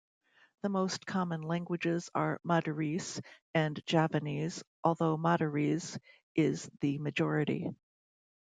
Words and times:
The 0.63 0.69
most 0.69 1.05
common 1.05 1.43
languages 1.43 2.09
are 2.15 2.41
Madurese 2.43 3.23
and 3.53 3.79
Javanese, 3.85 4.63
although 4.83 5.15
Madurese 5.15 5.99
is 6.33 6.67
the 6.79 6.97
majority. 6.97 7.69